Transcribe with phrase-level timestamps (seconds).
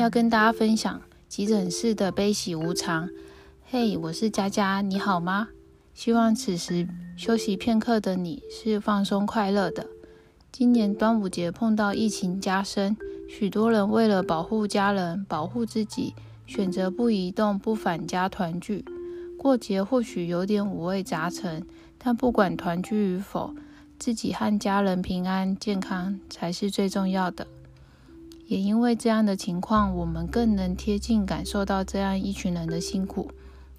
[0.00, 3.10] 要跟大家分享急诊室的悲喜无常。
[3.66, 5.48] 嘿，我是佳佳，你好吗？
[5.92, 6.88] 希望此时
[7.18, 9.86] 休息片刻的你是放松快乐的。
[10.50, 12.96] 今年端午节碰到疫情加深，
[13.28, 16.14] 许多人为了保护家人、保护自己，
[16.46, 18.82] 选择不移动、不返家团聚。
[19.36, 21.66] 过节或许有点五味杂陈，
[21.98, 23.54] 但不管团聚与否，
[23.98, 27.46] 自己和家人平安健康才是最重要的。
[28.50, 33.30] 也因为这样的情况，我们更能贴近感受到这样一群人的辛苦。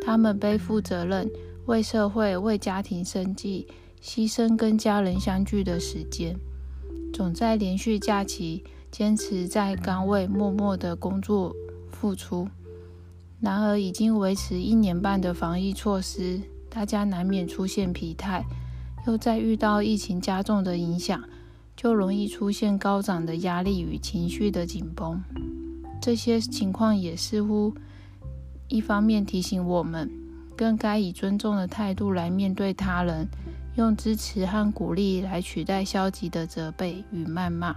[0.00, 1.30] 他们背负责任，
[1.66, 3.68] 为社会、为家庭生计，
[4.02, 6.34] 牺牲跟家人相聚的时间，
[7.12, 11.54] 总在连续假期坚持在岗位默默的工作
[11.90, 12.48] 付出。
[13.40, 16.40] 然而，已经维持一年半的防疫措施，
[16.70, 18.46] 大家难免出现疲态，
[19.06, 21.22] 又在遇到疫情加重的影响。
[21.76, 25.22] 就容易出现高涨的压力与情绪的紧绷，
[26.00, 27.74] 这些情况也似乎
[28.68, 30.10] 一方面提醒我们，
[30.56, 33.28] 更该以尊重的态度来面对他人，
[33.76, 37.76] 用支持和鼓励来取代消极的责备与谩骂。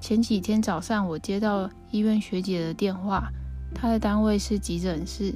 [0.00, 3.28] 前几天早上，我接到医院学姐的电话，
[3.74, 5.34] 她的单位是急诊室，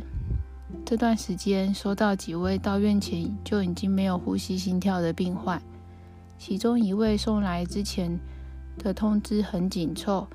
[0.84, 5.60] 这段时间收到几位到院前就已经没有呼吸心跳的病患。
[6.40, 8.18] 其中一位送来之前
[8.78, 10.26] 的通知很紧凑，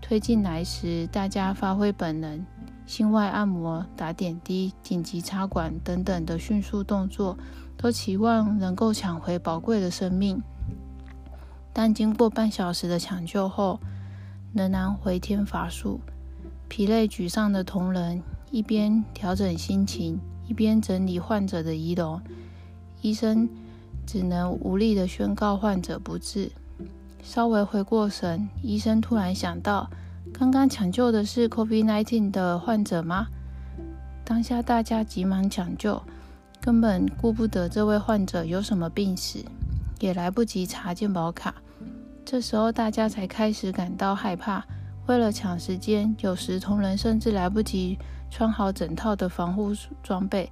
[0.00, 2.46] 推进来时，大家发挥本能，
[2.86, 7.36] 心外按摩、打点滴、紧急插管等等的迅速动作，
[7.76, 10.40] 都期望能够抢回宝贵的生命。
[11.72, 13.80] 但经过半小时的抢救后，
[14.54, 15.98] 仍然回天乏术。
[16.68, 18.22] 疲累沮丧的同仁
[18.52, 22.22] 一边调整心情，一边整理患者的仪容。
[23.02, 23.48] 医生。
[24.08, 26.50] 只能无力的宣告患者不治。
[27.22, 29.90] 稍微回过神，医生突然想到，
[30.32, 33.26] 刚刚抢救的是 COVID-19 的患者吗？
[34.24, 36.02] 当下大家急忙抢救，
[36.58, 39.44] 根本顾不得这位患者有什么病史，
[40.00, 41.54] 也来不及查健保卡。
[42.24, 44.64] 这时候大家才开始感到害怕。
[45.06, 47.98] 为了抢时间，有时同仁甚至来不及
[48.30, 49.72] 穿好整套的防护
[50.02, 50.50] 装备。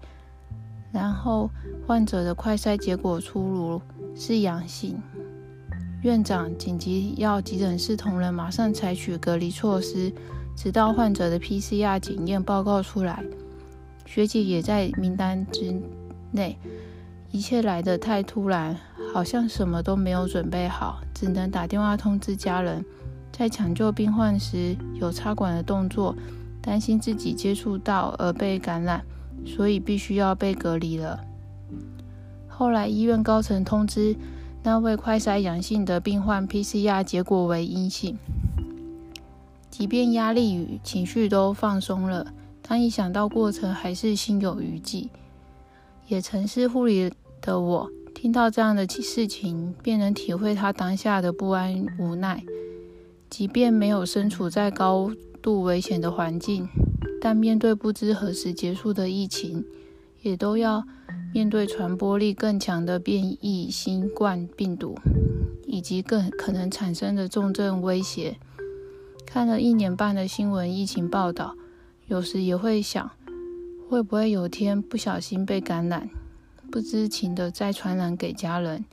[0.96, 1.50] 然后
[1.86, 3.82] 患者的快筛结果出炉
[4.14, 4.98] 是阳性，
[6.02, 10.10] 院长紧急要急诊室同仁马上采取隔离措施，
[10.56, 13.22] 直到患者的 PCR 检验报告出来。
[14.06, 15.78] 学姐也在名单之
[16.30, 16.56] 内，
[17.30, 18.74] 一切来得太突然，
[19.12, 22.82] 好像什么都没有准备好，只能打电话通知家人，
[23.30, 26.16] 在抢救病患时有插管的动作，
[26.62, 29.04] 担心自己接触到而被感染。
[29.46, 31.20] 所以必须要被隔离了。
[32.48, 34.16] 后来医院高层通知
[34.62, 38.18] 那位快筛阳性的病患 PCR 结果为阴性。
[39.70, 45.10] 即便压力与情绪都放松了，但一想到过程还是心有余悸。
[46.08, 47.12] 也曾是护理
[47.42, 52.42] 的我，听到这样的事情，便能体会他当下的不安无奈。
[53.28, 55.10] 即便没有身处在高
[55.42, 56.68] 度危险的环境。
[57.20, 59.64] 但面对不知何时结束的疫情，
[60.22, 60.84] 也都要
[61.34, 64.96] 面对传播力更强的变异新冠病毒，
[65.66, 68.36] 以及更可能产生的重症威胁。
[69.24, 71.56] 看了一年半的新闻疫情报道，
[72.06, 73.10] 有时也会想，
[73.88, 76.08] 会不会有天不小心被感染，
[76.70, 78.84] 不知情的再传染给家人？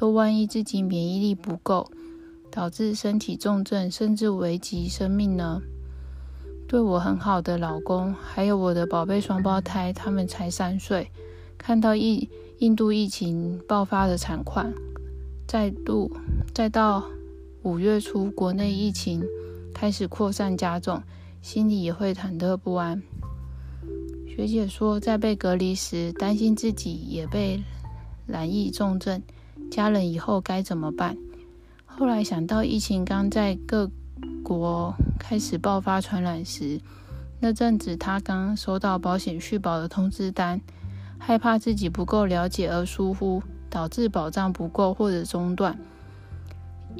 [0.00, 1.90] 又万一自己免疫力不够，
[2.50, 5.62] 导致身体重症，甚至危及生命呢？
[6.68, 11.08] 对我很好的老公，还有我的宝贝双胞胎，他们才三岁。
[11.56, 12.28] 看到印
[12.58, 14.72] 印度疫情爆发的惨况，
[15.46, 16.10] 再度
[16.52, 17.04] 再到
[17.62, 19.22] 五月初国内疫情
[19.72, 21.00] 开始扩散加重，
[21.40, 23.00] 心里也会忐忑不安。
[24.26, 27.62] 学姐说，在被隔离时，担心自己也被
[28.26, 29.22] 染疫重症，
[29.70, 31.16] 家人以后该怎么办？
[31.84, 33.88] 后来想到疫情刚在各。
[34.54, 36.80] 国开始爆发传染时，
[37.40, 40.60] 那阵子他刚收到保险续保的通知单，
[41.18, 45.76] 害怕自己不够了解而疏忽，导致保障不够或者中断，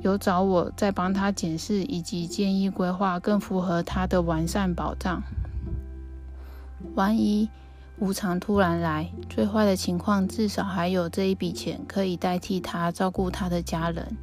[0.02, 5.22] 有找我再帮他检视以及建议规划更符合他的完善保障。
[6.96, 7.48] 万一
[8.00, 14.16] 无常突然来，最坏的情况至少还有这一笔钱可以代替他照顾他的家人，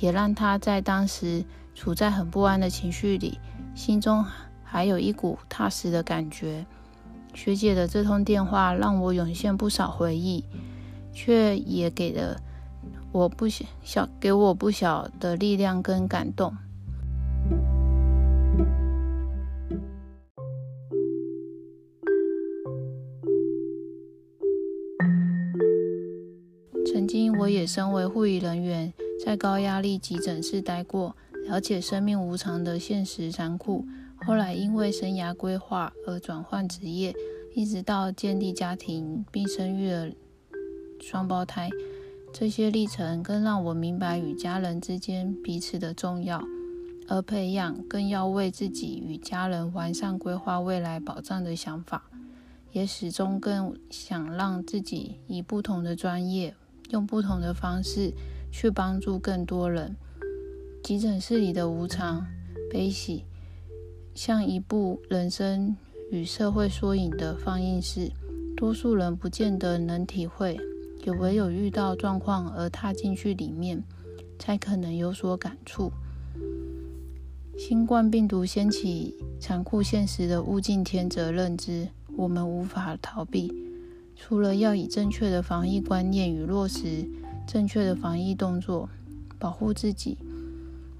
[0.00, 3.38] 也让他在当时处在很不安的情绪里，
[3.74, 4.24] 心中
[4.64, 6.64] 还有一股踏实的感觉。
[7.34, 10.44] 学姐的这通电话让我涌现不少回忆，
[11.12, 12.40] 却也给了
[13.12, 16.52] 我不小小给我不小的力量跟感动。
[26.86, 28.92] 曾经我也身为护理人员。
[29.24, 31.16] 在高压力急诊室待过，
[31.48, 33.84] 了解生命无常的现实残酷。
[34.24, 37.14] 后来因为生涯规划而转换职业，
[37.54, 40.10] 一直到建立家庭并生育了
[41.00, 41.68] 双胞胎。
[42.32, 46.42] 这些历程更让我明白与家人之间彼此的重要，
[47.08, 52.10] 而培养更要为自己与家人完善规划未来保障的想法，
[52.72, 56.54] 也始终更想让自己以不同的专业，
[56.90, 58.12] 用不同的方式
[58.50, 59.96] 去帮助更多人。
[60.82, 62.26] 急诊室里的无常、
[62.70, 63.24] 悲喜，
[64.14, 65.76] 像一部人生
[66.10, 68.10] 与社会缩影的放映室，
[68.56, 70.58] 多数人不见得能体会。
[71.04, 73.82] 也唯有遇到状况而踏进去里面，
[74.38, 75.92] 才可能有所感触。
[77.56, 83.50] 新冠病毒掀起残酷现实的物竞天择认知，我们无法逃避。
[84.16, 87.08] 除了要以正确的防疫观念与落实
[87.48, 88.90] 正确的防疫动作
[89.38, 90.18] 保护自己，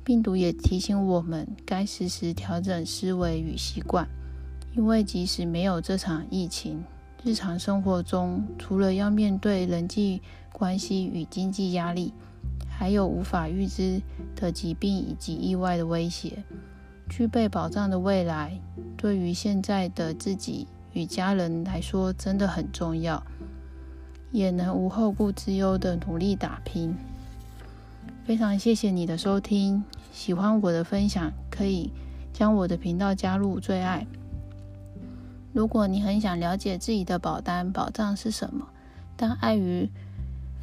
[0.02, 4.08] 病毒也提醒我们该时时调整思维与习惯。
[4.74, 6.82] 因为即使没有这场疫情，
[7.22, 12.14] 日常生活中，除了要面对人际关系与经济压力，
[12.66, 14.00] 还有无法预知
[14.34, 16.42] 的疾病以及意外的威胁。
[17.10, 18.58] 具备保障的未来，
[18.96, 23.22] 对于现在的自己与家人来说真的很重要，
[24.30, 26.94] 也能无后顾之忧的努力打拼。
[28.24, 29.82] 非常谢谢你的收听，
[30.12, 31.90] 喜欢我的分享，可以
[32.32, 34.06] 将我的频道加入最爱。
[35.52, 38.68] 如果你很想了解自己的保单保障是什么，
[39.16, 39.88] 但碍于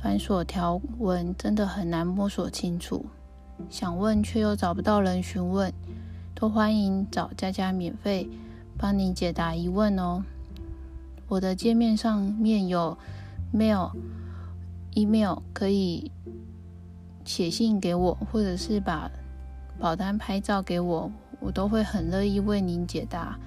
[0.02, 3.08] 繁琐条文，真的很难摸索清楚，
[3.70, 5.74] 想问却又找不到人询问，
[6.36, 8.30] 都欢迎找佳佳免费
[8.78, 10.24] 帮你解答疑问哦。
[11.28, 12.96] 我的界面上面有
[13.56, 13.92] mail、
[14.96, 16.12] email，可以
[17.24, 19.10] 写信给我，或者是把
[19.80, 21.10] 保单拍照给我，
[21.40, 23.40] 我都会很乐意为您解答。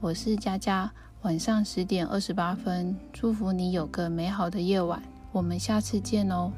[0.00, 0.90] 我是佳佳，
[1.22, 6.50] 晚上十点二十八分，祝福你有个美好的夜晚，我们下次见哦。